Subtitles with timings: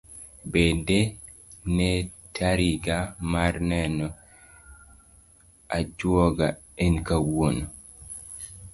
[0.51, 0.97] Bende
[1.75, 1.89] ne
[2.35, 2.97] tariga
[3.31, 4.07] mar neno
[5.77, 6.47] ajuoga
[6.83, 7.65] en kawuono?